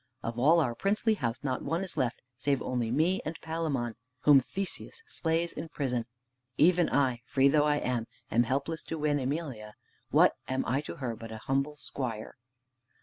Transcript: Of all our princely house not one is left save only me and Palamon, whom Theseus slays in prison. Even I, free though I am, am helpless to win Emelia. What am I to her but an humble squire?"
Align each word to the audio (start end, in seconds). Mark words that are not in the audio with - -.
Of 0.23 0.39
all 0.39 0.59
our 0.59 0.73
princely 0.73 1.13
house 1.13 1.43
not 1.43 1.61
one 1.61 1.83
is 1.83 1.95
left 1.95 2.23
save 2.35 2.59
only 2.63 2.89
me 2.89 3.21
and 3.23 3.39
Palamon, 3.39 3.93
whom 4.21 4.39
Theseus 4.39 5.03
slays 5.05 5.53
in 5.53 5.69
prison. 5.69 6.07
Even 6.57 6.89
I, 6.89 7.21
free 7.27 7.47
though 7.49 7.65
I 7.65 7.77
am, 7.77 8.07
am 8.31 8.41
helpless 8.41 8.81
to 8.81 8.97
win 8.97 9.19
Emelia. 9.19 9.75
What 10.09 10.33
am 10.47 10.65
I 10.65 10.81
to 10.85 10.95
her 10.95 11.15
but 11.15 11.31
an 11.31 11.37
humble 11.37 11.77
squire?" 11.77 12.33